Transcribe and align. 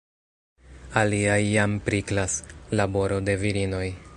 Aliaj 1.01 1.43
jam 1.57 1.77
priklas: 1.89 2.39
laboro 2.81 3.21
de 3.29 3.37
virinoj. 3.47 3.87